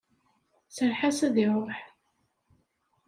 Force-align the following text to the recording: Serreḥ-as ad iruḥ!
Serreḥ-as 0.75 1.19
ad 1.27 1.35
iruḥ! 1.43 1.77